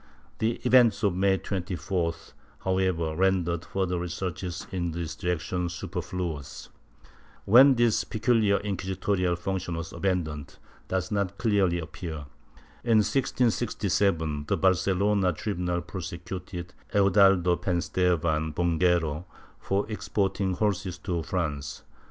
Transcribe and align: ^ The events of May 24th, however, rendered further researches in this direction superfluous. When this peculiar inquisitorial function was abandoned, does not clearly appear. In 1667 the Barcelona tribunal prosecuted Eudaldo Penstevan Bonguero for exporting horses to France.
^ 0.35 0.37
The 0.39 0.53
events 0.63 1.03
of 1.03 1.13
May 1.13 1.37
24th, 1.37 2.33
however, 2.63 3.15
rendered 3.15 3.63
further 3.63 3.99
researches 3.99 4.65
in 4.71 4.93
this 4.93 5.15
direction 5.15 5.69
superfluous. 5.69 6.69
When 7.45 7.75
this 7.75 8.03
peculiar 8.03 8.57
inquisitorial 8.61 9.35
function 9.35 9.75
was 9.77 9.93
abandoned, 9.93 10.57
does 10.87 11.11
not 11.11 11.37
clearly 11.37 11.77
appear. 11.77 12.25
In 12.83 13.03
1667 13.05 14.45
the 14.47 14.57
Barcelona 14.57 15.33
tribunal 15.33 15.81
prosecuted 15.81 16.73
Eudaldo 16.95 17.55
Penstevan 17.61 18.55
Bonguero 18.55 19.25
for 19.59 19.85
exporting 19.87 20.53
horses 20.55 20.97
to 20.97 21.21
France. 21.21 21.83